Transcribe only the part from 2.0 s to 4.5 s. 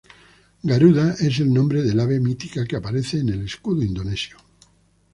mítica que aparece en el escudo indonesio.